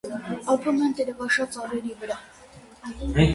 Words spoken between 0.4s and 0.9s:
Ապրում